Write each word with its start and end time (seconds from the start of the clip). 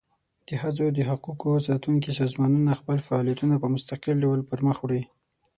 د 0.47 0.49
ښځو 0.61 0.85
د 0.97 0.99
حقوقو 1.09 1.51
ساتونکي 1.67 2.11
سازمانونه 2.19 2.71
خپل 2.79 2.97
فعالیتونه 3.07 3.55
په 3.59 3.67
مستقل 3.73 4.15
ډول 4.25 4.39
پر 4.49 4.59
مخ 4.67 4.77
وړي. 4.81 5.03